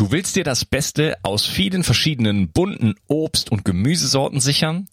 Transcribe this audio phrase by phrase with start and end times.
[0.00, 4.88] Du willst dir das Beste aus vielen verschiedenen bunten Obst- und Gemüsesorten sichern?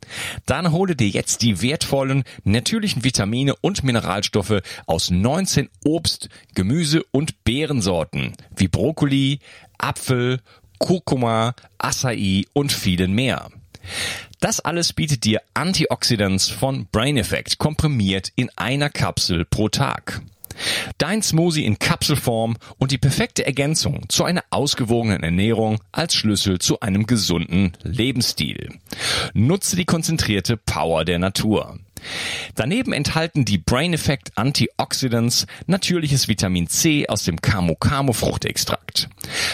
[0.46, 7.46] Dann hole dir jetzt die wertvollen natürlichen Vitamine und Mineralstoffe aus 19 Obst-, Gemüse- und
[7.46, 9.40] Beerensorten wie Brokkoli,
[9.78, 10.42] Apfel,
[10.78, 13.50] Kurkuma, Acai und vielen mehr.
[14.42, 20.22] Das alles bietet dir Antioxidants von Brain Effect komprimiert in einer Kapsel pro Tag.
[20.98, 26.80] Dein Smoothie in Kapselform und die perfekte Ergänzung zu einer ausgewogenen Ernährung als Schlüssel zu
[26.80, 28.74] einem gesunden Lebensstil.
[29.34, 31.80] Nutze die konzentrierte Power der Natur.
[32.56, 39.10] Daneben enthalten die Brain Effect Antioxidants natürliches Vitamin C aus dem Camo Camo Fruchtextrakt.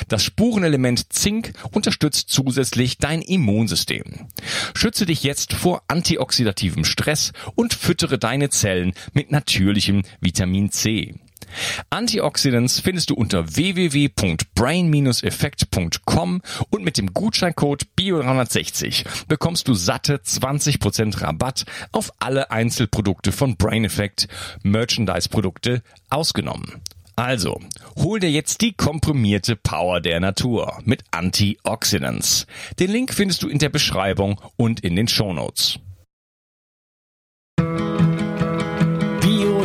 [0.08, 4.28] Das Spurenelement Zink unterstützt zusätzlich dein Immunsystem.
[4.74, 11.16] Schütze dich jetzt vor antioxidativem Stress und füttere deine Zellen mit natürlichem Vitamin C.
[11.90, 21.66] Antioxidants findest du unter www.brain-effekt.com und mit dem Gutscheincode BIO360 bekommst du satte 20% Rabatt
[21.92, 24.28] auf alle Einzelprodukte von Brain Effect,
[24.64, 26.82] Merchandise-Produkte ausgenommen.
[27.16, 27.60] Also,
[27.96, 32.48] hol dir jetzt die komprimierte Power der Natur mit Antioxidants.
[32.80, 35.78] Den Link findest du in der Beschreibung und in den Shownotes.
[37.56, 37.93] Bio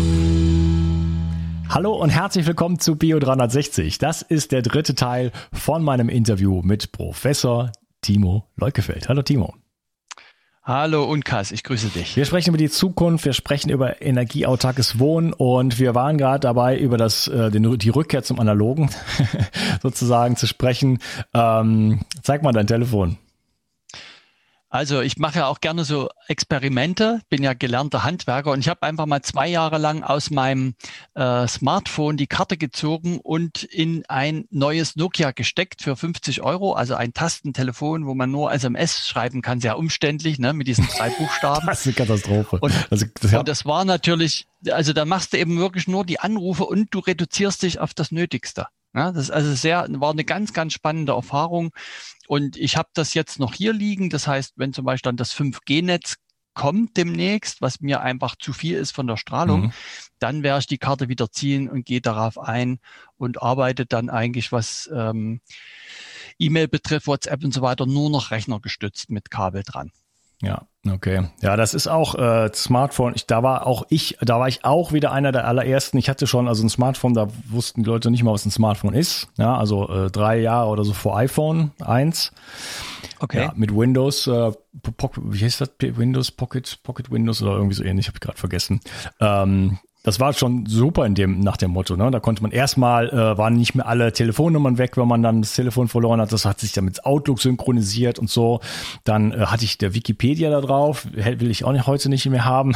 [1.70, 3.98] Hallo und herzlich willkommen zu Bio 360.
[3.98, 9.10] Das ist der dritte Teil von meinem Interview mit Professor Timo Leukefeld.
[9.10, 9.54] Hallo Timo.
[10.64, 12.16] Hallo Unkas, ich grüße dich.
[12.16, 16.78] Wir sprechen über die Zukunft, wir sprechen über energieautarkes Wohnen und wir waren gerade dabei,
[16.80, 18.90] über das, äh, den, die Rückkehr zum Analogen
[19.84, 21.00] sozusagen zu sprechen.
[21.34, 23.18] Ähm, zeig mal dein Telefon.
[24.76, 28.84] Also ich mache ja auch gerne so Experimente, bin ja gelernter Handwerker und ich habe
[28.84, 30.76] einfach mal zwei Jahre lang aus meinem
[31.14, 36.94] äh, Smartphone die Karte gezogen und in ein neues Nokia gesteckt für 50 Euro, also
[36.96, 41.66] ein Tastentelefon, wo man nur SMS schreiben kann, sehr umständlich, ne, mit diesen drei Buchstaben.
[41.68, 42.58] das ist eine Katastrophe.
[42.60, 46.20] Und, also, das, und das war natürlich, also da machst du eben wirklich nur die
[46.20, 48.68] Anrufe und du reduzierst dich auf das Nötigste.
[48.96, 51.72] Ja, das ist also sehr, war eine ganz, ganz spannende Erfahrung.
[52.28, 54.10] Und ich habe das jetzt noch hier liegen.
[54.10, 56.16] Das heißt, wenn zum Beispiel dann das 5G-Netz
[56.54, 59.74] kommt demnächst, was mir einfach zu viel ist von der Strahlung, mhm.
[60.20, 62.80] dann werde ich die Karte wieder ziehen und gehe darauf ein
[63.18, 65.42] und arbeite dann eigentlich, was ähm,
[66.40, 69.92] E-Mail betrifft, WhatsApp und so weiter, nur noch rechnergestützt mit Kabel dran.
[70.42, 71.28] Ja, okay.
[71.42, 73.14] Ja, das ist auch äh, Smartphone.
[73.16, 75.98] Ich, da war auch ich, da war ich auch wieder einer der allerersten.
[75.98, 78.94] Ich hatte schon also ein Smartphone, da wussten die Leute nicht mal, was ein Smartphone
[78.94, 79.28] ist.
[79.38, 82.32] Ja, also äh, drei Jahre oder so vor iPhone 1.
[83.20, 83.44] Okay.
[83.44, 84.52] Ja, mit Windows, äh,
[85.18, 85.72] wie heißt das?
[85.80, 88.82] Windows Pocket, Pocket Windows oder irgendwie so ähnlich, habe ich gerade vergessen.
[89.20, 91.96] Ähm, das war schon super in dem, nach dem Motto.
[91.96, 92.12] Ne?
[92.12, 95.56] Da konnte man erstmal, äh, waren nicht mehr alle Telefonnummern weg, wenn man dann das
[95.56, 96.32] Telefon verloren hat.
[96.32, 98.60] Das hat sich dann mit Outlook synchronisiert und so.
[99.04, 101.08] Dann äh, hatte ich der Wikipedia da drauf.
[101.12, 102.74] Will ich auch nicht, heute nicht mehr haben.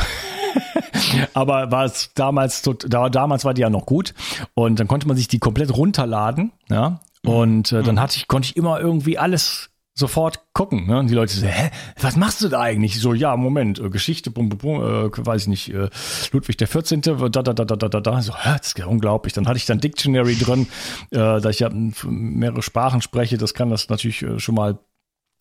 [1.35, 4.15] Aber war es damals, da, damals war die ja noch gut.
[4.55, 6.51] Und dann konnte man sich die komplett runterladen.
[6.67, 6.99] Ja?
[7.23, 7.99] Und äh, dann mhm.
[7.99, 9.68] hatte ich, konnte ich immer irgendwie alles
[9.99, 10.87] sofort gucken.
[10.87, 10.97] Ne?
[10.97, 11.69] Und die Leute so, hä,
[12.01, 12.99] was machst du da eigentlich?
[12.99, 15.89] So, ja, Moment, äh, Geschichte, bum, bum, bum, äh, weiß ich nicht, äh,
[16.31, 18.21] Ludwig der 14., da, da, da, da, da, da, da.
[18.21, 19.33] So, hä, das ist ja unglaublich.
[19.33, 20.67] Dann hatte ich dann Dictionary drin,
[21.11, 24.79] äh, da ich ja mehrere Sprachen spreche, das kann das natürlich äh, schon mal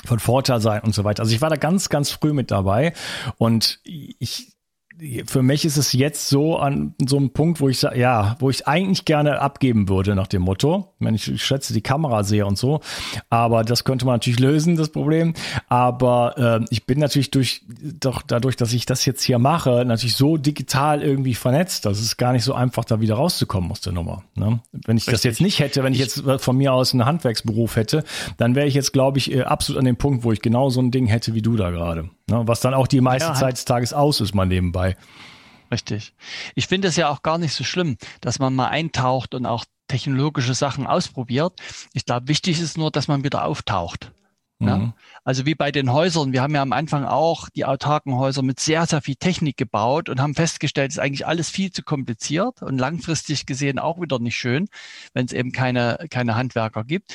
[0.05, 1.23] von Vorteil sein und so weiter.
[1.23, 2.93] Also ich war da ganz, ganz früh mit dabei
[3.39, 4.58] und ich
[5.27, 8.51] für mich ist es jetzt so an so einem Punkt, wo ich sage, ja, wo
[8.51, 10.95] ich eigentlich gerne abgeben würde nach dem Motto.
[11.01, 12.81] Ich, ich schätze die Kamera sehr und so,
[13.31, 15.35] aber das könnte man natürlich lösen, das Problem.
[15.69, 17.63] Aber äh, ich bin natürlich durch,
[18.01, 22.17] doch dadurch, dass ich das jetzt hier mache, natürlich so digital irgendwie vernetzt, dass es
[22.17, 24.25] gar nicht so einfach da wieder rauszukommen aus der Nummer.
[24.35, 24.61] Ne?
[24.73, 25.13] Wenn ich Richtig.
[25.13, 28.05] das jetzt nicht hätte, wenn ich jetzt von mir aus einen Handwerksberuf hätte,
[28.37, 30.81] dann wäre ich jetzt, glaube ich, äh, absolut an dem Punkt, wo ich genau so
[30.81, 32.11] ein Ding hätte wie du da gerade.
[32.29, 32.43] Ne?
[32.47, 34.88] Was dann auch die meiste ja, Zeit des Tages aus ist, mal nebenbei.
[35.71, 36.15] Richtig.
[36.55, 39.65] Ich finde es ja auch gar nicht so schlimm, dass man mal eintaucht und auch
[39.87, 41.61] technologische Sachen ausprobiert.
[41.93, 44.13] Ich glaube, wichtig ist nur, dass man wieder auftaucht.
[44.61, 44.79] Ja?
[44.79, 44.93] Mhm.
[45.25, 46.33] Also wie bei den Häusern.
[46.33, 50.09] Wir haben ja am Anfang auch die autarken Häuser mit sehr, sehr viel Technik gebaut
[50.09, 54.19] und haben festgestellt, es ist eigentlich alles viel zu kompliziert und langfristig gesehen auch wieder
[54.19, 54.69] nicht schön,
[55.13, 57.15] wenn es eben keine, keine Handwerker gibt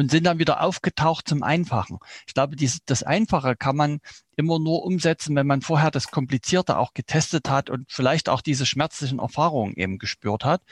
[0.00, 1.98] und sind dann wieder aufgetaucht zum Einfachen.
[2.26, 4.00] Ich glaube, dies, das Einfache kann man
[4.34, 8.64] immer nur umsetzen, wenn man vorher das Komplizierte auch getestet hat und vielleicht auch diese
[8.64, 10.62] schmerzlichen Erfahrungen eben gespürt hat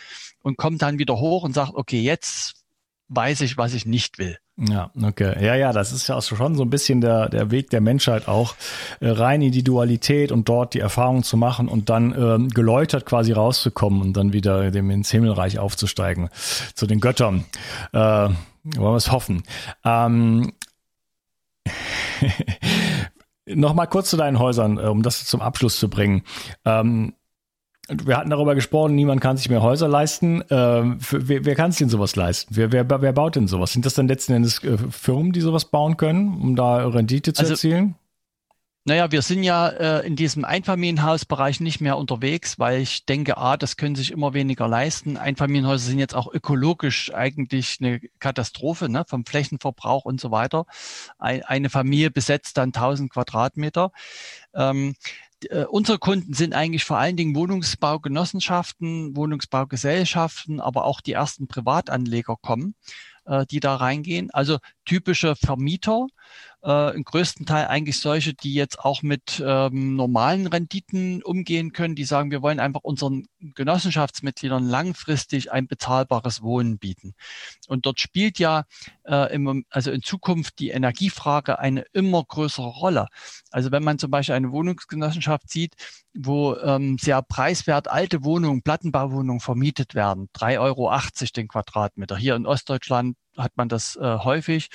[0.41, 2.65] und kommt dann wieder hoch und sagt, okay, jetzt
[3.09, 4.39] weiß ich, was ich nicht will.
[4.57, 5.45] Ja, okay.
[5.45, 8.29] Ja, ja, das ist ja auch schon so ein bisschen der, der Weg der Menschheit
[8.29, 8.55] auch,
[9.01, 13.07] äh, rein in die Dualität und dort die Erfahrung zu machen und dann ähm, geläutert
[13.07, 16.29] quasi rauszukommen und dann wieder dem ins Himmelreich aufzusteigen,
[16.75, 17.45] zu den Göttern.
[17.93, 18.31] Äh,
[18.77, 19.43] wollen wir es hoffen.
[19.85, 20.53] Ähm,
[23.47, 26.23] Nochmal kurz zu deinen Häusern, äh, um das zum Abschluss zu bringen.
[26.65, 27.15] Ähm,
[27.91, 30.45] wir hatten darüber gesprochen, niemand kann sich mehr Häuser leisten.
[30.51, 32.55] Ähm, wer, wer kann sich denn sowas leisten?
[32.55, 33.73] Wer, wer, wer baut denn sowas?
[33.73, 37.41] Sind das dann letzten Endes äh, Firmen, die sowas bauen können, um da Rendite zu
[37.41, 37.95] also, erzielen?
[38.89, 43.59] Naja, wir sind ja äh, in diesem Einfamilienhausbereich nicht mehr unterwegs, weil ich denke, A,
[43.59, 45.19] das können sich immer weniger leisten.
[45.19, 50.65] Einfamilienhäuser sind jetzt auch ökologisch eigentlich eine Katastrophe ne, vom Flächenverbrauch und so weiter.
[51.19, 53.93] Ein, eine Familie besetzt dann 1000 Quadratmeter.
[54.55, 54.95] Ähm,
[55.51, 62.37] äh, unsere Kunden sind eigentlich vor allen Dingen Wohnungsbaugenossenschaften, Wohnungsbaugesellschaften, aber auch die ersten Privatanleger
[62.41, 62.75] kommen,
[63.27, 64.31] äh, die da reingehen.
[64.31, 64.57] Also
[64.89, 66.07] typische Vermieter,
[66.65, 71.95] äh, im größten Teil eigentlich solche, die jetzt auch mit ähm, normalen Renditen umgehen können,
[71.95, 77.15] die sagen, wir wollen einfach unseren Genossenschaftsmitgliedern langfristig ein bezahlbares Wohnen bieten.
[77.69, 78.65] Und dort spielt ja
[79.05, 83.09] äh, im, also in Zukunft die Energiefrage eine immer größere Rolle.
[83.51, 85.75] Also wenn man zum Beispiel eine Wohnungsgenossenschaft sieht,
[86.15, 90.93] wo ähm, sehr preiswert alte Wohnungen, Plattenbauwohnungen vermietet werden, 3,80 Euro
[91.37, 92.17] den Quadratmeter.
[92.17, 94.69] Hier in Ostdeutschland hat man das äh, häufig,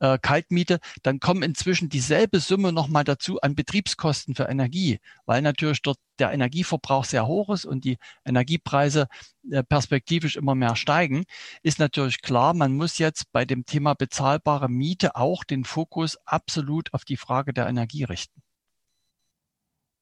[0.00, 5.82] äh, Kaltmiete, dann kommen inzwischen dieselbe Summe nochmal dazu an Betriebskosten für Energie, weil natürlich
[5.82, 9.08] dort der Energieverbrauch sehr hoch ist und die Energiepreise
[9.50, 11.24] äh, perspektivisch immer mehr steigen,
[11.62, 16.92] ist natürlich klar, man muss jetzt bei dem Thema bezahlbare Miete auch den Fokus absolut
[16.94, 18.42] auf die Frage der Energie richten.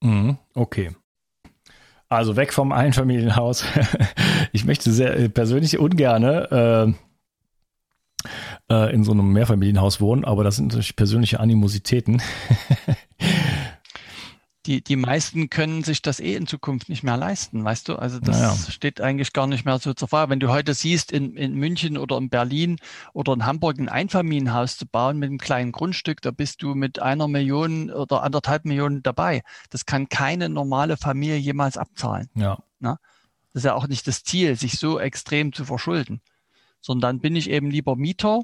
[0.02, 0.94] Mhm, okay.
[2.08, 3.64] Also weg vom Einfamilienhaus.
[4.52, 7.13] Ich möchte sehr äh, persönlich ungerne äh,
[8.70, 12.22] äh, in so einem Mehrfamilienhaus wohnen, aber das sind natürlich persönliche Animositäten.
[14.66, 17.96] die, die meisten können sich das eh in Zukunft nicht mehr leisten, weißt du?
[17.96, 18.56] Also das naja.
[18.70, 20.30] steht eigentlich gar nicht mehr so zur Frage.
[20.30, 22.78] Wenn du heute siehst, in, in München oder in Berlin
[23.12, 27.00] oder in Hamburg ein Einfamilienhaus zu bauen mit einem kleinen Grundstück, da bist du mit
[27.00, 29.42] einer Million oder anderthalb Millionen dabei.
[29.68, 32.30] Das kann keine normale Familie jemals abzahlen.
[32.34, 32.58] Ja.
[32.78, 32.98] Na?
[33.52, 36.22] Das ist ja auch nicht das Ziel, sich so extrem zu verschulden
[36.84, 38.42] sondern bin ich eben lieber Mieter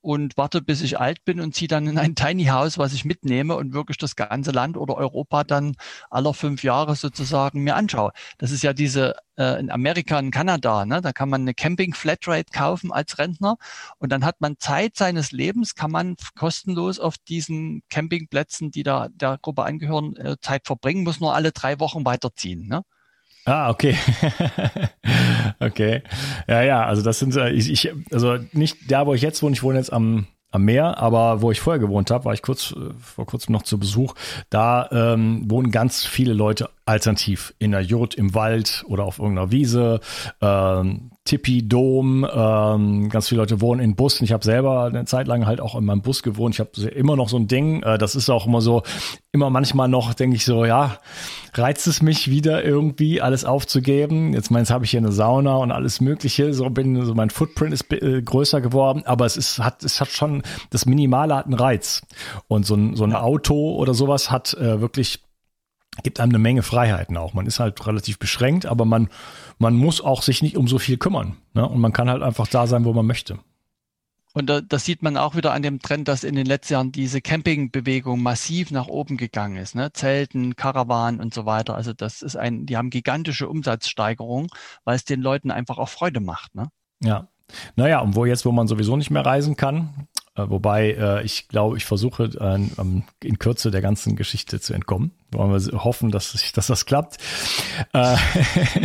[0.00, 3.04] und warte, bis ich alt bin und ziehe dann in ein Tiny House, was ich
[3.04, 5.76] mitnehme und wirklich das ganze Land oder Europa dann
[6.10, 8.10] aller fünf Jahre sozusagen mir anschaue.
[8.38, 11.00] Das ist ja diese äh, in Amerika, in Kanada, ne?
[11.00, 13.56] da kann man eine Camping Flatrate kaufen als Rentner
[13.98, 19.08] und dann hat man Zeit seines Lebens, kann man kostenlos auf diesen Campingplätzen, die da
[19.10, 22.66] der Gruppe angehören, äh, Zeit verbringen, muss nur alle drei Wochen weiterziehen.
[22.66, 22.82] Ne?
[23.46, 23.96] Ah, okay.
[25.60, 26.02] okay.
[26.48, 29.54] Ja, ja, also das sind, äh, ich, ich, also nicht da, wo ich jetzt wohne,
[29.54, 32.72] ich wohne jetzt am, am Meer, aber wo ich vorher gewohnt habe, war ich kurz
[32.72, 34.14] äh, vor kurzem noch zu Besuch.
[34.50, 39.52] Da ähm, wohnen ganz viele Leute alternativ in der Jurt im Wald oder auf irgendeiner
[39.52, 40.00] Wiese.
[40.40, 44.24] Ähm, Tippi, Dom, ähm, ganz viele Leute wohnen in Bussen.
[44.24, 46.54] Ich habe selber eine Zeit lang halt auch in meinem Bus gewohnt.
[46.54, 47.82] Ich habe immer noch so ein Ding.
[47.82, 48.82] Äh, das ist auch immer so,
[49.32, 50.98] immer manchmal noch, denke ich so, ja,
[51.54, 54.32] reizt es mich wieder irgendwie alles aufzugeben.
[54.32, 56.54] Jetzt meins habe ich hier eine Sauna und alles Mögliche.
[56.54, 60.08] So bin, so mein Footprint ist äh, größer geworden, aber es ist, hat, es hat
[60.08, 62.02] schon, das Minimale hat einen Reiz.
[62.48, 65.25] Und so ein, so ein Auto oder sowas hat äh, wirklich
[66.02, 67.34] gibt einem eine Menge Freiheiten auch.
[67.34, 69.08] Man ist halt relativ beschränkt, aber man,
[69.58, 71.36] man muss auch sich nicht um so viel kümmern.
[71.54, 71.66] Ne?
[71.68, 73.38] Und man kann halt einfach da sein, wo man möchte.
[74.36, 76.92] Und da, das sieht man auch wieder an dem Trend, dass in den letzten Jahren
[76.92, 79.74] diese Campingbewegung massiv nach oben gegangen ist.
[79.74, 79.94] Ne?
[79.94, 81.74] Zelten, Karawan und so weiter.
[81.74, 84.48] Also das ist ein, die haben gigantische Umsatzsteigerung,
[84.84, 86.54] weil es den Leuten einfach auch Freude macht.
[86.54, 86.68] Ne?
[87.02, 87.28] Ja.
[87.76, 91.76] Naja, und wo jetzt, wo man sowieso nicht mehr reisen kann, wobei äh, ich glaube,
[91.76, 95.12] ich versuche äh, in Kürze der ganzen Geschichte zu entkommen.
[95.32, 97.18] Wollen wir hoffen, dass, ich, dass das klappt.
[97.92, 98.16] Äh,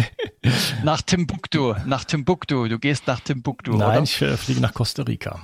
[0.84, 2.68] nach Timbuktu, nach Timbuktu.
[2.68, 3.72] Du gehst nach Timbuktu.
[3.72, 4.04] Nein, oder?
[4.04, 5.40] ich äh, fliege nach Costa Rica.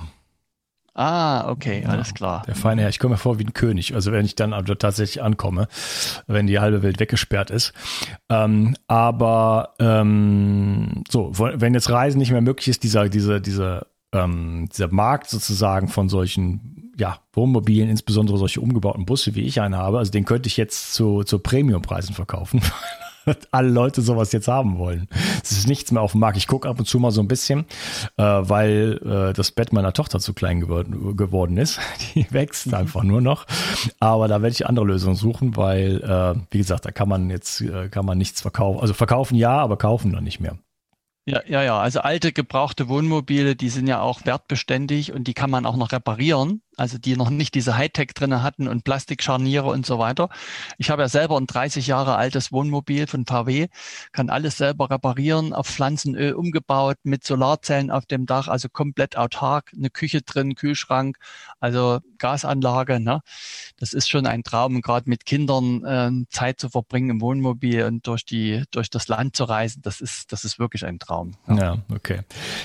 [0.98, 2.42] Ah, okay, ja, alles klar.
[2.48, 4.74] Der feine Herr, ich komme mir vor wie ein König, also wenn ich dann also
[4.74, 5.68] tatsächlich ankomme,
[6.26, 7.72] wenn die halbe Welt weggesperrt ist.
[8.28, 14.68] Ähm, aber ähm, so, wenn jetzt Reisen nicht mehr möglich ist, dieser, diese, diese ähm,
[14.72, 19.98] dieser Markt sozusagen von solchen ja, Wohnmobilen, insbesondere solche umgebauten Busse, wie ich einen habe,
[19.98, 22.60] also den könnte ich jetzt zu, zu Premiumpreisen verkaufen.
[23.50, 25.08] alle Leute sowas jetzt haben wollen.
[25.42, 26.36] Es ist nichts mehr auf dem Markt.
[26.36, 27.66] Ich gucke ab und zu mal so ein bisschen,
[28.16, 31.80] äh, weil äh, das Bett meiner Tochter zu klein geworden, geworden ist.
[32.14, 32.74] Die wächst mhm.
[32.74, 33.46] einfach nur noch.
[34.00, 37.60] Aber da werde ich andere Lösungen suchen, weil, äh, wie gesagt, da kann man jetzt,
[37.60, 38.80] äh, kann man nichts verkaufen.
[38.80, 40.56] Also verkaufen ja, aber kaufen dann nicht mehr.
[41.28, 41.78] Ja, ja, ja.
[41.78, 45.92] Also alte gebrauchte Wohnmobile, die sind ja auch wertbeständig und die kann man auch noch
[45.92, 50.28] reparieren also die noch nicht diese Hightech drinne hatten und Plastikscharniere und so weiter.
[50.78, 53.68] Ich habe ja selber ein 30 Jahre altes Wohnmobil von VW,
[54.12, 59.72] kann alles selber reparieren, auf Pflanzenöl umgebaut, mit Solarzellen auf dem Dach, also komplett autark,
[59.76, 61.18] eine Küche drin, Kühlschrank,
[61.60, 63.00] also Gasanlage.
[63.00, 63.20] Ne?
[63.78, 68.06] Das ist schon ein Traum, gerade mit Kindern äh, Zeit zu verbringen im Wohnmobil und
[68.06, 69.82] durch die durch das Land zu reisen.
[69.82, 71.32] Das ist das ist wirklich ein Traum.
[71.48, 72.20] Ja, ja okay.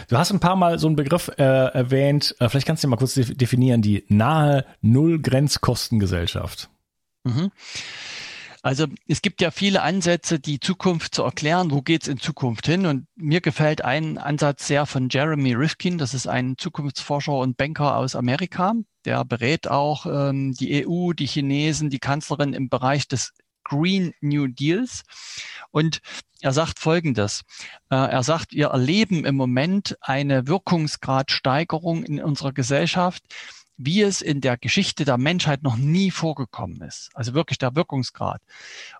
[0.07, 2.35] Du hast ein paar Mal so einen Begriff äh, erwähnt.
[2.39, 6.69] Äh, vielleicht kannst du mal kurz definieren die nahe Null-Grenzkostengesellschaft?
[7.23, 7.51] Mhm.
[8.63, 12.65] Also es gibt ja viele Ansätze, die Zukunft zu erklären, wo geht es in Zukunft
[12.65, 12.85] hin.
[12.85, 17.97] Und mir gefällt ein Ansatz sehr von Jeremy Rifkin, das ist ein Zukunftsforscher und Banker
[17.97, 18.73] aus Amerika.
[19.03, 23.33] Der berät auch ähm, die EU, die Chinesen, die Kanzlerin im Bereich des
[23.65, 25.03] Green New Deals.
[25.71, 25.99] Und
[26.39, 27.43] er sagt Folgendes.
[27.89, 33.23] Äh, er sagt, wir erleben im Moment eine Wirkungsgradsteigerung in unserer Gesellschaft,
[33.77, 37.09] wie es in der Geschichte der Menschheit noch nie vorgekommen ist.
[37.13, 38.41] Also wirklich der Wirkungsgrad.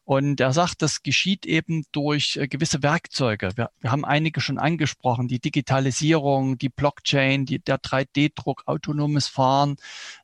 [0.04, 3.52] Und er sagt, das geschieht eben durch äh, gewisse Werkzeuge.
[3.56, 9.78] Wir, wir haben einige schon angesprochen, die Digitalisierung, die Blockchain, die, der 3D-Druck, autonomes Fahren,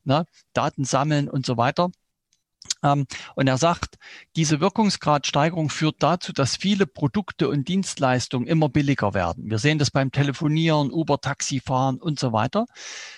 [0.03, 1.91] ne, Daten sammeln und so weiter.
[2.81, 3.97] Und er sagt,
[4.35, 9.49] diese Wirkungsgradsteigerung führt dazu, dass viele Produkte und Dienstleistungen immer billiger werden.
[9.49, 12.65] Wir sehen das beim Telefonieren, Uber, Taxifahren und so weiter.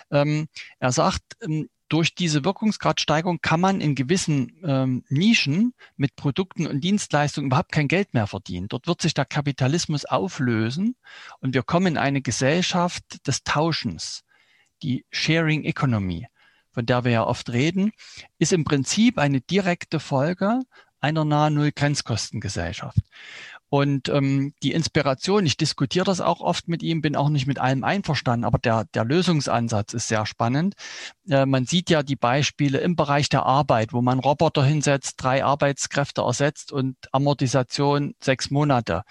[0.09, 0.47] Ähm,
[0.79, 6.81] er sagt, ähm, durch diese Wirkungsgradsteigerung kann man in gewissen ähm, Nischen mit Produkten und
[6.81, 8.69] Dienstleistungen überhaupt kein Geld mehr verdienen.
[8.69, 10.95] Dort wird sich der Kapitalismus auflösen
[11.41, 14.23] und wir kommen in eine Gesellschaft des Tauschens,
[14.81, 16.27] die Sharing Economy
[16.73, 17.91] von der wir ja oft reden,
[18.39, 20.61] ist im Prinzip eine direkte Folge
[21.01, 22.99] einer nahe Null Grenzkostengesellschaft.
[23.73, 27.57] Und ähm, die Inspiration, ich diskutiere das auch oft mit ihm, bin auch nicht mit
[27.57, 30.75] allem einverstanden, aber der, der Lösungsansatz ist sehr spannend.
[31.29, 35.45] Äh, man sieht ja die Beispiele im Bereich der Arbeit, wo man Roboter hinsetzt, drei
[35.45, 39.03] Arbeitskräfte ersetzt und Amortisation sechs Monate.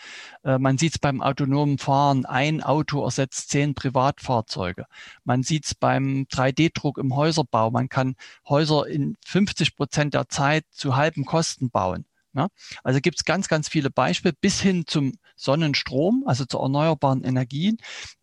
[0.45, 4.85] Äh, man sieht es beim autonomen Fahren, ein Auto ersetzt zehn Privatfahrzeuge.
[5.25, 7.71] Man sieht es beim 3D-Druck im Häuserbau.
[7.71, 8.15] Man kann
[8.47, 12.05] Häuser in 50 Prozent der Zeit zu halben Kosten bauen.
[12.35, 12.49] Ja?
[12.85, 17.79] Also gibt es ganz, ganz viele Beispiele bis hin zum Sonnenstrom, also zu erneuerbaren Energien,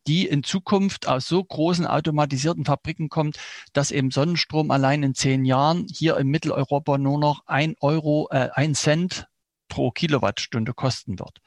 [0.07, 3.37] die in Zukunft aus so großen automatisierten Fabriken kommt,
[3.73, 8.49] dass eben Sonnenstrom allein in zehn Jahren hier in Mitteleuropa nur noch ein Euro, äh,
[8.53, 9.27] ein Cent
[9.67, 11.41] pro Kilowattstunde kosten wird.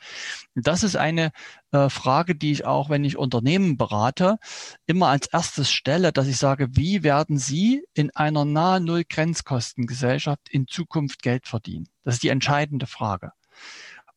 [0.55, 1.33] Das ist eine
[1.73, 4.39] äh, Frage, die ich auch, wenn ich Unternehmen berate,
[4.87, 10.49] immer als erstes stelle, dass ich sage, wie werden Sie in einer nahe Null Grenzkostengesellschaft
[10.49, 11.89] in Zukunft Geld verdienen?
[12.05, 13.33] Das ist die entscheidende Frage.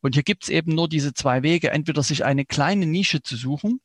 [0.00, 3.36] Und hier gibt es eben nur diese zwei Wege, entweder sich eine kleine Nische zu
[3.36, 3.80] suchen,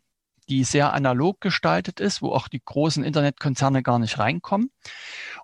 [0.49, 4.71] die sehr analog gestaltet ist, wo auch die großen Internetkonzerne gar nicht reinkommen.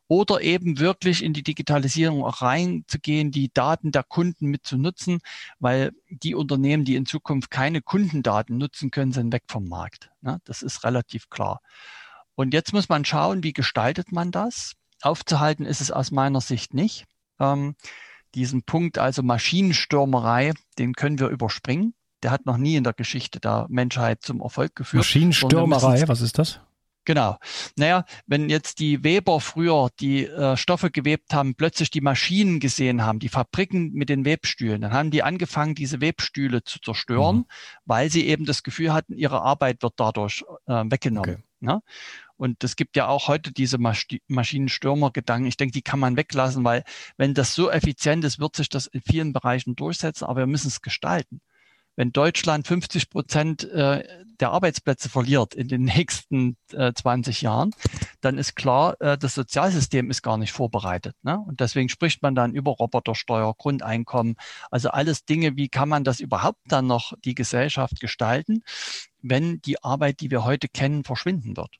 [0.07, 5.19] Oder eben wirklich in die Digitalisierung auch reinzugehen, die Daten der Kunden mitzunutzen,
[5.59, 10.11] weil die Unternehmen, die in Zukunft keine Kundendaten nutzen können, sind weg vom Markt.
[10.45, 11.61] Das ist relativ klar.
[12.35, 14.73] Und jetzt muss man schauen, wie gestaltet man das?
[15.01, 17.05] Aufzuhalten ist es aus meiner Sicht nicht.
[17.39, 17.75] Ähm,
[18.33, 21.94] diesen Punkt, also Maschinenstürmerei, den können wir überspringen
[22.25, 25.01] der hat noch nie in der Geschichte der Menschheit zum Erfolg geführt.
[25.01, 26.59] Maschinenstürmerei, was ist das?
[27.05, 27.37] Genau.
[27.75, 33.03] Naja, wenn jetzt die Weber früher die äh, Stoffe gewebt haben, plötzlich die Maschinen gesehen
[33.03, 37.45] haben, die Fabriken mit den Webstühlen, dann haben die angefangen, diese Webstühle zu zerstören, mhm.
[37.85, 41.35] weil sie eben das Gefühl hatten, ihre Arbeit wird dadurch äh, weggenommen.
[41.35, 41.43] Okay.
[41.59, 41.83] Ne?
[42.37, 45.47] Und es gibt ja auch heute diese Masch Maschinenstürmer-Gedanken.
[45.47, 46.83] Ich denke, die kann man weglassen, weil
[47.17, 50.69] wenn das so effizient ist, wird sich das in vielen Bereichen durchsetzen, aber wir müssen
[50.69, 51.39] es gestalten
[51.95, 54.03] wenn Deutschland 50 Prozent äh,
[54.39, 57.71] der Arbeitsplätze verliert in den nächsten 20 äh, Jahren,
[58.21, 61.15] dann ist klar, äh, das Sozialsystem ist gar nicht vorbereitet.
[61.23, 61.39] Ne?
[61.39, 64.35] Und deswegen spricht man dann über Robotersteuer, Grundeinkommen,
[64.71, 68.63] also alles Dinge, wie kann man das überhaupt dann noch die Gesellschaft gestalten,
[69.21, 71.71] wenn die Arbeit, die wir heute kennen, verschwinden wird.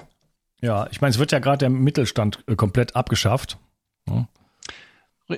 [0.61, 3.57] Ja, ich meine, es wird ja gerade der Mittelstand komplett abgeschafft.
[4.07, 4.27] Ja.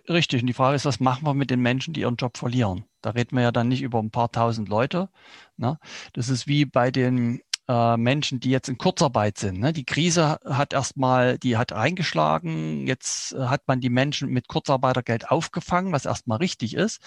[0.10, 0.42] Richtig.
[0.42, 2.84] Und die Frage ist, was machen wir mit den Menschen, die ihren Job verlieren?
[3.08, 5.08] Da reden wir ja dann nicht über ein paar tausend Leute.
[5.56, 5.80] Ne?
[6.12, 9.62] Das ist wie bei den äh, Menschen, die jetzt in Kurzarbeit sind.
[9.62, 9.72] Ne?
[9.72, 12.86] Die Krise hat erstmal, die hat eingeschlagen.
[12.86, 17.00] Jetzt äh, hat man die Menschen mit Kurzarbeitergeld aufgefangen, was erstmal richtig ist.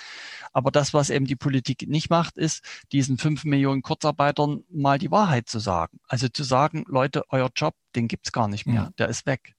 [0.54, 5.10] Aber das, was eben die Politik nicht macht, ist, diesen fünf Millionen Kurzarbeitern mal die
[5.10, 6.00] Wahrheit zu sagen.
[6.08, 8.84] Also zu sagen, Leute, euer Job, den gibt's gar nicht mehr.
[8.84, 8.96] Mhm.
[8.96, 9.54] Der ist weg.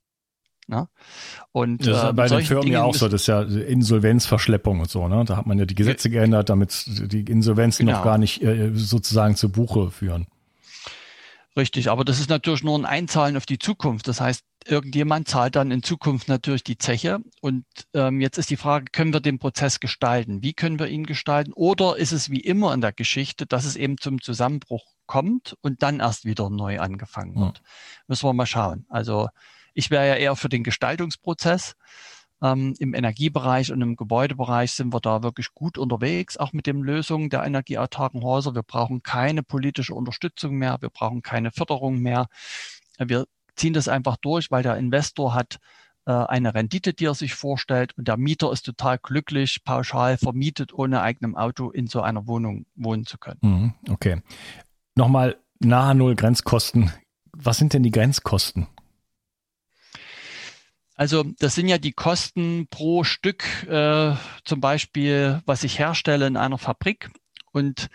[0.67, 0.87] Ne?
[1.51, 4.79] Und das ist äh, bei den Firmen Dingen ja auch so, das ist ja Insolvenzverschleppung
[4.79, 5.25] und so, ne?
[5.25, 7.97] Da hat man ja die Gesetze geändert, damit die Insolvenzen genau.
[7.97, 10.27] noch gar nicht äh, sozusagen zu Buche führen.
[11.57, 14.07] Richtig, aber das ist natürlich nur ein Einzahlen auf die Zukunft.
[14.07, 17.19] Das heißt, irgendjemand zahlt dann in Zukunft natürlich die Zeche.
[17.41, 20.43] Und ähm, jetzt ist die Frage, können wir den Prozess gestalten?
[20.43, 21.51] Wie können wir ihn gestalten?
[21.53, 25.83] Oder ist es wie immer in der Geschichte, dass es eben zum Zusammenbruch kommt und
[25.83, 27.57] dann erst wieder neu angefangen wird?
[27.57, 27.63] Ja.
[28.07, 28.85] Müssen wir mal schauen.
[28.87, 29.27] Also
[29.73, 31.75] ich wäre ja eher für den Gestaltungsprozess.
[32.43, 36.81] Ähm, Im Energiebereich und im Gebäudebereich sind wir da wirklich gut unterwegs, auch mit den
[36.81, 38.55] Lösungen der energieautarken Häuser.
[38.55, 42.27] Wir brauchen keine politische Unterstützung mehr, wir brauchen keine Förderung mehr.
[42.97, 45.59] Wir ziehen das einfach durch, weil der Investor hat
[46.05, 50.73] äh, eine Rendite, die er sich vorstellt und der Mieter ist total glücklich, pauschal vermietet,
[50.73, 53.39] ohne eigenem Auto in so einer Wohnung wohnen zu können.
[53.41, 54.21] Mhm, okay.
[54.95, 56.91] Nochmal nahe Null Grenzkosten.
[57.33, 58.67] Was sind denn die Grenzkosten?
[61.01, 64.13] Also das sind ja die Kosten pro Stück, äh,
[64.45, 67.09] zum Beispiel, was ich herstelle in einer Fabrik.
[67.51, 67.87] Und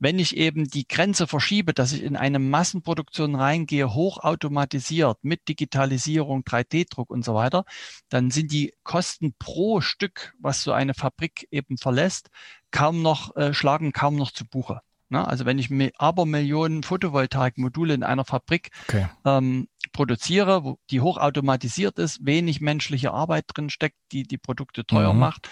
[0.00, 6.42] wenn ich eben die Grenze verschiebe, dass ich in eine Massenproduktion reingehe, hochautomatisiert mit Digitalisierung,
[6.42, 7.64] 3D-Druck und so weiter,
[8.08, 12.28] dann sind die Kosten pro Stück, was so eine Fabrik eben verlässt,
[12.72, 14.80] kaum noch, äh, schlagen kaum noch zu Buche.
[15.10, 15.26] Ne?
[15.26, 19.08] Also wenn ich aber Millionen Photovoltaikmodule in einer Fabrik okay.
[19.24, 25.12] ähm, produziere, wo die hochautomatisiert ist, wenig menschliche Arbeit drin steckt, die die Produkte teuer
[25.12, 25.18] mhm.
[25.20, 25.48] macht,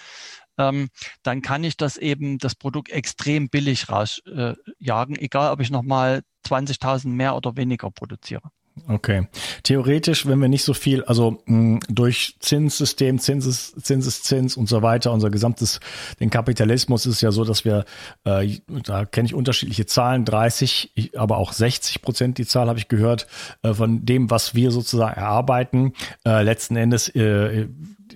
[0.57, 0.89] ähm,
[1.23, 6.23] dann kann ich das eben das Produkt extrem billig rausjagen, äh, egal ob ich nochmal
[6.45, 8.49] 20.000 mehr oder weniger produziere.
[8.87, 9.27] Okay.
[9.63, 15.11] Theoretisch, wenn wir nicht so viel, also mh, durch Zinssystem, Zinses, Zinseszins und so weiter,
[15.11, 15.79] unser gesamtes,
[16.19, 17.85] den Kapitalismus ist ja so, dass wir,
[18.23, 22.87] äh, da kenne ich unterschiedliche Zahlen, 30, aber auch 60 Prozent, die Zahl habe ich
[22.87, 23.27] gehört,
[23.63, 25.93] äh, von dem, was wir sozusagen erarbeiten,
[26.25, 27.67] äh, letzten Endes äh,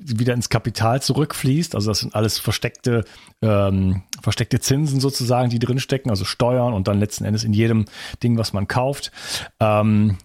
[0.04, 1.76] wieder ins Kapital zurückfließt.
[1.76, 3.06] Also das sind alles versteckte,
[3.42, 7.86] ähm, versteckte Zinsen sozusagen, die drinstecken, also Steuern und dann letzten Endes in jedem
[8.24, 9.12] Ding, was man kauft.
[9.60, 10.18] Ähm,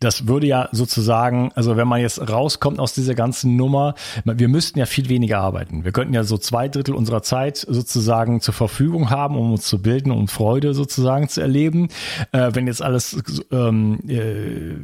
[0.00, 4.78] das würde ja sozusagen, also wenn man jetzt rauskommt aus dieser ganzen Nummer, wir müssten
[4.78, 5.84] ja viel weniger arbeiten.
[5.84, 9.82] Wir könnten ja so zwei Drittel unserer Zeit sozusagen zur Verfügung haben, um uns zu
[9.82, 11.88] bilden, um Freude sozusagen zu erleben.
[12.32, 14.74] Äh, wenn jetzt alles ähm, äh,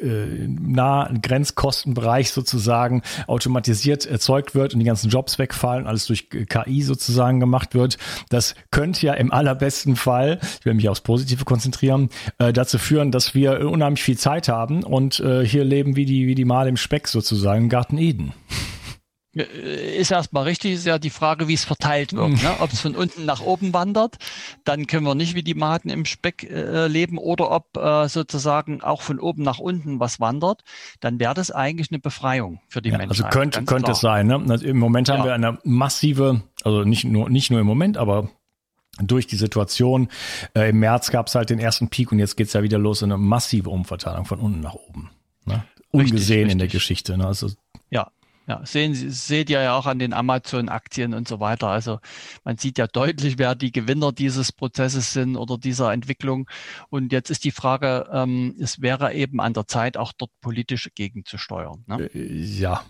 [0.00, 6.82] äh, nah Grenzkostenbereich sozusagen automatisiert erzeugt wird und die ganzen Jobs wegfallen, alles durch KI
[6.82, 12.10] sozusagen gemacht wird, das könnte ja im allerbesten Fall, ich will mich aufs Positive konzentrieren,
[12.38, 16.26] äh, dazu führen, dass wir unheimlich viel Zeit haben und äh, hier leben wie die,
[16.26, 18.32] wie die Mal im Speck sozusagen, im Garten Eden.
[19.36, 22.42] Äh, ist erstmal richtig, ist ja die Frage, wie es verteilt wird.
[22.42, 22.56] Ne?
[22.60, 24.16] Ob es von unten nach oben wandert,
[24.64, 28.82] dann können wir nicht wie die Maden im Speck äh, leben oder ob äh, sozusagen
[28.82, 30.62] auch von oben nach unten was wandert,
[31.00, 33.24] dann wäre das eigentlich eine Befreiung für die ja, Menschen.
[33.24, 34.26] Also könnte, könnte es sein.
[34.26, 34.44] Ne?
[34.48, 35.26] Also Im Moment haben ja.
[35.26, 38.28] wir eine massive, also nicht nur, nicht nur im Moment, aber
[39.00, 40.08] durch die Situation.
[40.54, 43.02] Äh, Im März gab es halt den ersten Peak und jetzt geht's ja wieder los,
[43.02, 45.10] eine massive Umverteilung von unten nach oben.
[45.44, 45.64] Ne?
[45.90, 46.52] Ungesehen richtig, richtig.
[46.52, 47.18] in der Geschichte.
[47.18, 47.26] Ne?
[47.26, 47.48] Also,
[48.48, 48.64] ja.
[48.64, 51.68] Sehen Sie, seht ihr ja auch an den Amazon-Aktien und so weiter.
[51.68, 52.00] Also
[52.44, 56.48] man sieht ja deutlich, wer die Gewinner dieses Prozesses sind oder dieser Entwicklung.
[56.88, 60.88] Und jetzt ist die Frage, ähm, es wäre eben an der Zeit, auch dort politisch
[60.94, 61.84] gegenzusteuern.
[61.86, 62.10] Ne?
[62.14, 62.82] Äh, ja.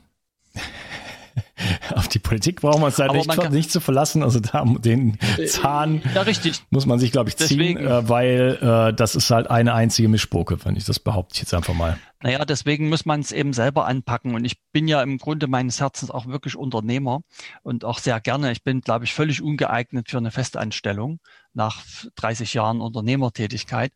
[1.95, 4.23] auf die Politik brauchen wir uns halt nicht, nicht, zu verlassen.
[4.23, 6.25] Also da den äh, Zahn ja,
[6.71, 10.65] muss man sich, glaube ich, ziehen, äh, weil äh, das ist halt eine einzige Mischpoke,
[10.65, 11.99] wenn ich das behaupte ich jetzt einfach mal.
[12.21, 14.35] Naja, deswegen muss man es eben selber anpacken.
[14.35, 17.21] Und ich bin ja im Grunde meines Herzens auch wirklich Unternehmer
[17.63, 18.51] und auch sehr gerne.
[18.51, 21.21] Ich bin, glaube ich, völlig ungeeignet für eine Festanstellung
[21.59, 23.93] nach 30 Jahren Unternehmertätigkeit.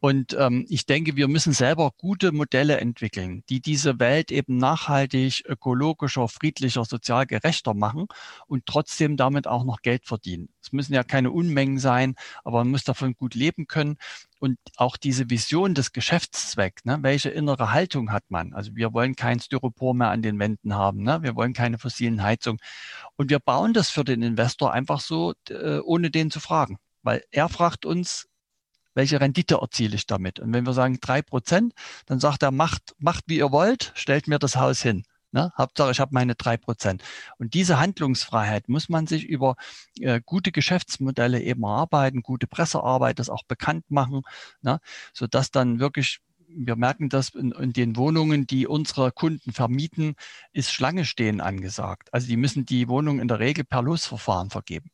[0.00, 5.44] Und ähm, ich denke, wir müssen selber gute Modelle entwickeln, die diese Welt eben nachhaltig,
[5.48, 8.08] ökologischer, friedlicher, sozial gerechter machen
[8.46, 10.50] und trotzdem damit auch noch Geld verdienen.
[10.60, 13.96] Es müssen ja keine Unmengen sein, aber man muss davon gut leben können
[14.38, 18.52] und auch diese Vision des Geschäftszwecks, ne, welche innere Haltung hat man?
[18.52, 21.22] Also wir wollen kein Styropor mehr an den Wänden haben, ne?
[21.22, 22.60] wir wollen keine fossilen Heizungen.
[23.16, 26.78] Und wir bauen das für den Investor einfach so, äh, ohne den zu fragen.
[27.02, 28.28] Weil er fragt uns,
[28.94, 30.40] welche Rendite erziele ich damit?
[30.40, 31.74] Und wenn wir sagen drei Prozent,
[32.06, 35.04] dann sagt er, macht, macht wie ihr wollt, stellt mir das Haus hin.
[35.34, 35.52] Ne?
[35.58, 37.02] Hauptsache, ich habe meine drei Prozent.
[37.38, 39.56] Und diese Handlungsfreiheit muss man sich über
[39.98, 44.22] äh, gute Geschäftsmodelle eben erarbeiten, gute Pressearbeit, das auch bekannt machen,
[44.62, 44.78] ne?
[45.12, 46.20] sodass dann wirklich
[46.56, 50.14] wir merken das in, in, den Wohnungen, die unsere Kunden vermieten,
[50.52, 52.10] ist Schlange stehen angesagt.
[52.12, 54.92] Also die müssen die Wohnung in der Regel per Losverfahren vergeben.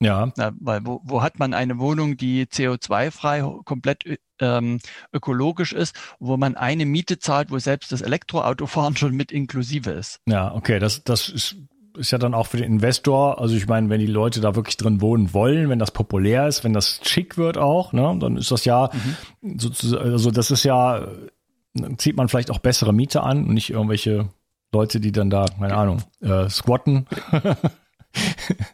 [0.00, 0.32] Ja.
[0.36, 4.04] Na, weil wo, wo hat man eine Wohnung, die CO2-frei, komplett
[4.40, 4.78] ähm,
[5.12, 10.20] ökologisch ist, wo man eine Miete zahlt, wo selbst das Elektroautofahren schon mit inklusive ist?
[10.26, 11.56] Ja, okay, das, das ist,
[11.96, 14.76] ist ja dann auch für den Investor, also ich meine, wenn die Leute da wirklich
[14.76, 18.52] drin wohnen wollen, wenn das populär ist, wenn das schick wird auch, ne, dann ist
[18.52, 18.90] das ja
[19.40, 19.58] mhm.
[19.58, 21.08] sozusagen, also das ist ja,
[21.74, 24.28] dann zieht man vielleicht auch bessere Miete an und nicht irgendwelche
[24.72, 27.06] Leute, die dann da, keine Ahnung, äh, squatten.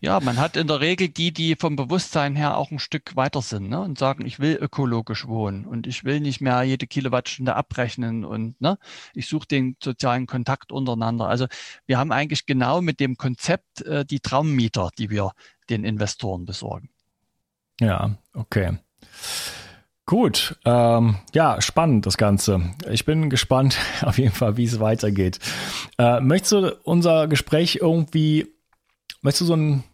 [0.00, 3.42] ja, man hat in der Regel die, die vom Bewusstsein her auch ein Stück weiter
[3.42, 3.80] sind ne?
[3.80, 8.60] und sagen, ich will ökologisch wohnen und ich will nicht mehr jede Kilowattstunde abrechnen und
[8.60, 8.78] ne,
[9.14, 11.28] ich suche den sozialen Kontakt untereinander.
[11.28, 11.46] Also
[11.86, 15.32] wir haben eigentlich genau mit dem Konzept äh, die Traummieter, die wir
[15.70, 16.90] den Investoren besorgen.
[17.80, 18.78] Ja, okay.
[20.06, 22.74] Gut, ähm, ja, spannend das Ganze.
[22.90, 25.38] Ich bin gespannt auf jeden Fall, wie es weitergeht.
[25.98, 28.53] Äh, möchtest du unser Gespräch irgendwie
[29.24, 29.84] Möchtest du so einen,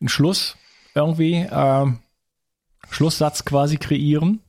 [0.00, 0.56] einen Schluss
[0.96, 1.86] irgendwie, äh,
[2.90, 4.40] Schlusssatz quasi kreieren?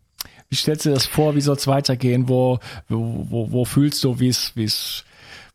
[0.50, 1.36] Wie stellst du dir das vor?
[1.36, 2.28] Wie soll es weitergehen?
[2.28, 2.58] Wo,
[2.90, 5.06] wo, wo, fühlst du, wie es,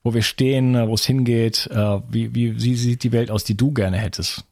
[0.04, 1.66] wo wir stehen, wo es hingeht?
[1.66, 4.44] Äh, wie, wie, wie sieht die Welt aus, die du gerne hättest?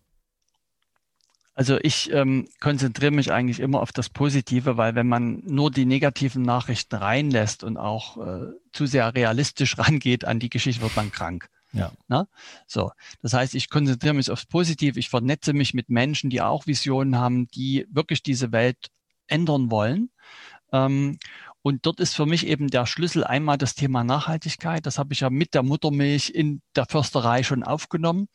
[1.54, 5.86] Also ich ähm, konzentriere mich eigentlich immer auf das Positive, weil wenn man nur die
[5.86, 11.12] negativen Nachrichten reinlässt und auch äh, zu sehr realistisch rangeht an die Geschichte, wird man
[11.12, 11.48] krank.
[11.74, 11.92] Ja.
[12.08, 12.26] Na?
[12.66, 12.92] So.
[13.20, 17.18] Das heißt, ich konzentriere mich aufs Positive, ich vernetze mich mit Menschen, die auch Visionen
[17.18, 18.88] haben, die wirklich diese Welt
[19.26, 20.10] ändern wollen.
[20.72, 21.18] Ähm,
[21.62, 24.84] und dort ist für mich eben der Schlüssel einmal das Thema Nachhaltigkeit.
[24.84, 28.28] Das habe ich ja mit der Muttermilch in der Försterei schon aufgenommen.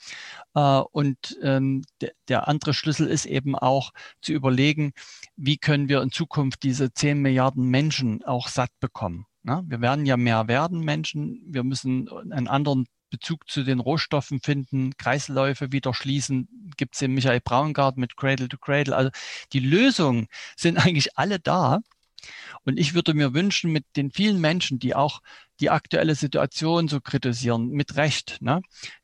[0.56, 1.84] Äh, und ähm,
[2.28, 4.94] der andere Schlüssel ist eben auch zu überlegen,
[5.36, 9.26] wie können wir in Zukunft diese 10 Milliarden Menschen auch satt bekommen.
[9.44, 11.42] Wir werden ja mehr werden Menschen.
[11.48, 17.14] Wir müssen einen anderen Bezug zu den Rohstoffen finden, Kreisläufe wieder schließen, gibt es den
[17.14, 18.96] Michael Braungart mit Cradle to Cradle.
[18.96, 19.12] Also
[19.54, 21.80] die Lösungen sind eigentlich alle da.
[22.70, 25.22] Und ich würde mir wünschen, mit den vielen Menschen, die auch
[25.60, 28.62] die aktuelle Situation so kritisieren, mit Recht, ne?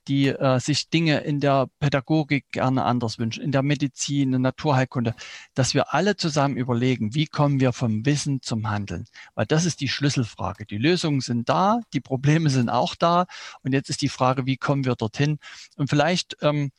[0.08, 4.39] die äh, sich Dinge in der Pädagogik gerne anders wünschen, in der Medizin, in der
[4.39, 5.15] Naturheilkunde,
[5.54, 9.06] dass wir alle zusammen überlegen, wie kommen wir vom Wissen zum Handeln?
[9.34, 10.65] Weil das ist die Schlüsselfrage.
[10.65, 13.25] Die Lösungen sind da, die Probleme sind auch da.
[13.63, 15.39] Und jetzt ist die Frage, wie kommen wir dorthin?
[15.75, 16.71] Und vielleicht ähm,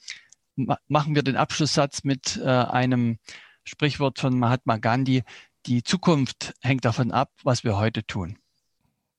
[0.54, 3.18] machen wir den Abschlusssatz mit äh, einem
[3.64, 5.24] Sprichwort von Mahatma Gandhi,
[5.66, 8.38] die Zukunft hängt davon ab, was wir heute tun.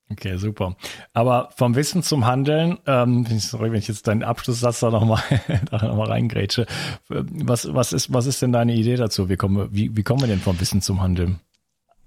[0.10, 0.78] Okay, super.
[1.14, 5.22] Aber vom Wissen zum Handeln, ähm, sorry, wenn ich jetzt deinen Abschlusssatz da nochmal
[5.72, 6.66] noch mal reingrätsche,
[7.10, 9.28] was, was, ist, was ist denn deine Idee dazu?
[9.28, 11.42] Wie kommen, wie, wie kommen wir denn vom Wissen zum Handeln?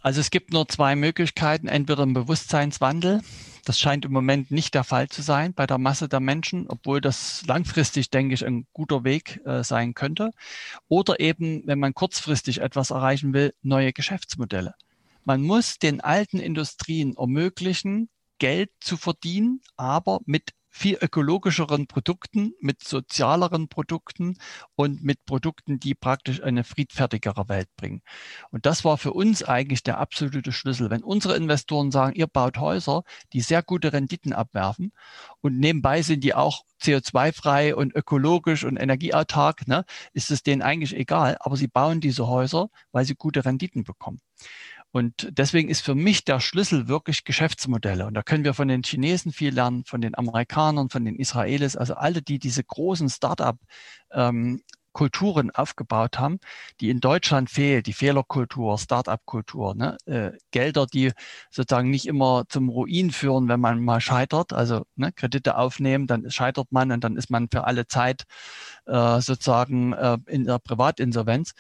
[0.01, 3.21] Also es gibt nur zwei Möglichkeiten, entweder ein Bewusstseinswandel,
[3.71, 7.01] das scheint im Moment nicht der Fall zu sein bei der Masse der Menschen, obwohl
[7.01, 10.33] das langfristig, denke ich, ein guter Weg äh, sein könnte.
[10.89, 14.75] Oder eben, wenn man kurzfristig etwas erreichen will, neue Geschäftsmodelle.
[15.25, 18.09] Man muss den alten Industrien ermöglichen,
[18.41, 24.39] Geld zu verdienen, aber mit viel ökologischeren Produkten, mit sozialeren Produkten
[24.77, 28.03] und mit Produkten, die praktisch eine friedfertigere Welt bringen.
[28.51, 30.89] Und das war für uns eigentlich der absolute Schlüssel.
[30.91, 33.03] Wenn unsere Investoren sagen, ihr baut Häuser,
[33.33, 34.93] die sehr gute Renditen abwerfen
[35.41, 40.97] und nebenbei sind die auch CO2-frei und ökologisch und energieautark, ne, ist es denen eigentlich
[40.97, 44.21] egal, aber sie bauen diese Häuser, weil sie gute Renditen bekommen.
[44.93, 48.07] Und deswegen ist für mich der Schlüssel wirklich Geschäftsmodelle.
[48.07, 51.77] Und da können wir von den Chinesen viel lernen, von den Amerikanern, von den Israelis,
[51.77, 53.59] also alle, die diese großen Start-up
[54.13, 56.41] ähm, Kulturen aufgebaut haben,
[56.81, 59.97] die in Deutschland fehlt, die Fehlerkultur, Start-up-Kultur, ne?
[60.07, 61.13] äh, Gelder, die
[61.51, 66.31] sozusagen nicht immer zum Ruin führen, wenn man mal scheitert, also ne, Kredite aufnehmen, dann
[66.31, 68.25] scheitert man und dann ist man für alle Zeit
[68.87, 71.53] äh, sozusagen äh, in der Privatinsolvenz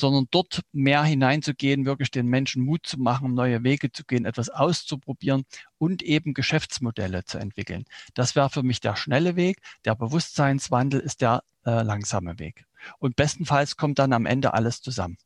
[0.00, 4.50] sondern dort mehr hineinzugehen, wirklich den Menschen Mut zu machen, neue Wege zu gehen, etwas
[4.50, 5.44] auszuprobieren
[5.78, 7.84] und eben Geschäftsmodelle zu entwickeln.
[8.14, 9.58] Das wäre für mich der schnelle Weg.
[9.84, 12.64] Der Bewusstseinswandel ist der äh, langsame Weg.
[12.98, 15.16] Und bestenfalls kommt dann am Ende alles zusammen.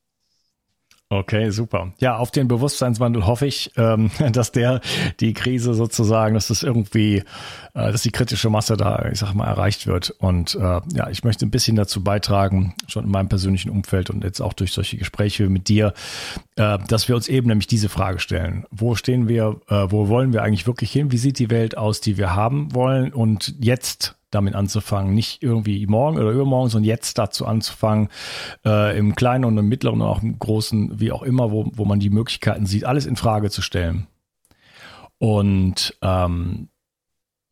[1.10, 1.94] Okay, super.
[2.00, 4.82] Ja, auf den Bewusstseinswandel hoffe ich, ähm, dass der
[5.20, 7.22] die Krise sozusagen, dass das irgendwie,
[7.72, 10.10] äh, dass die kritische Masse da, ich sag mal, erreicht wird.
[10.18, 14.22] Und äh, ja, ich möchte ein bisschen dazu beitragen, schon in meinem persönlichen Umfeld und
[14.22, 15.94] jetzt auch durch solche Gespräche mit dir,
[16.56, 19.62] äh, dass wir uns eben nämlich diese Frage stellen: Wo stehen wir?
[19.68, 21.10] Äh, wo wollen wir eigentlich wirklich hin?
[21.10, 23.14] Wie sieht die Welt aus, die wir haben wollen?
[23.14, 25.14] Und jetzt damit anzufangen.
[25.14, 28.08] Nicht irgendwie morgen oder übermorgen, sondern jetzt dazu anzufangen,
[28.64, 31.84] äh, im Kleinen und im Mittleren und auch im Großen, wie auch immer, wo, wo
[31.84, 34.06] man die Möglichkeiten sieht, alles in Frage zu stellen.
[35.18, 36.68] Und ähm,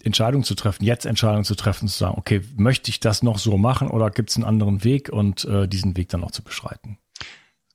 [0.03, 3.59] Entscheidungen zu treffen, jetzt Entscheidungen zu treffen, zu sagen, okay, möchte ich das noch so
[3.59, 6.99] machen oder gibt es einen anderen Weg und äh, diesen Weg dann auch zu beschreiten.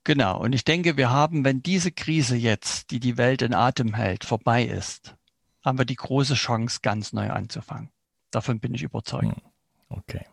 [0.04, 0.40] Genau.
[0.40, 4.24] Und ich denke, wir haben, wenn diese Krise jetzt, die die Welt in Atem hält,
[4.24, 5.16] vorbei ist,
[5.64, 7.90] haben wir die große Chance, ganz neu anzufangen.
[8.32, 9.26] Davon bin ich überzeugt.
[9.26, 9.42] Hm,
[9.90, 10.26] okay.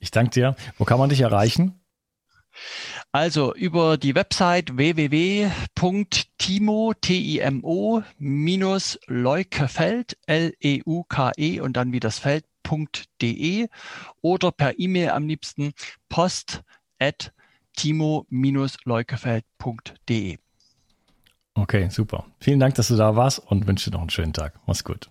[0.00, 0.56] Ich danke dir.
[0.76, 1.80] Wo kann man dich erreichen?
[3.12, 5.54] Also über die Website www.timo,
[7.00, 13.68] T-I-M-O, minus Leukefeld, L-E-U-K-E e und dann wie das Feld.de
[14.20, 15.72] oder per E-Mail am liebsten
[16.08, 16.62] post
[16.98, 17.32] at
[17.76, 20.38] timo-leukefeld.de.
[21.54, 22.26] Okay, super.
[22.40, 24.60] Vielen Dank, dass du da warst und wünsche dir noch einen schönen Tag.
[24.66, 25.10] Mach's gut.